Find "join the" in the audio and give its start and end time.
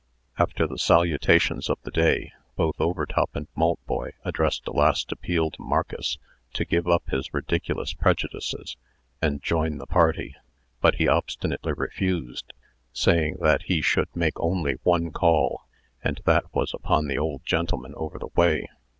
9.43-9.85